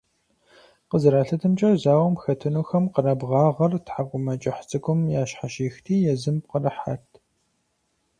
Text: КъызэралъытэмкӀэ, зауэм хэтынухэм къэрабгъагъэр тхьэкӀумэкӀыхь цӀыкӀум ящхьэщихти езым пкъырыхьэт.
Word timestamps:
КъызэралъытэмкӀэ, 0.89 1.69
зауэм 1.81 2.15
хэтынухэм 2.21 2.85
къэрабгъагъэр 2.93 3.73
тхьэкӀумэкӀыхь 3.85 4.61
цӀыкӀум 4.69 4.99
ящхьэщихти 5.21 5.95
езым 6.13 6.37
пкъырыхьэт. 6.43 7.07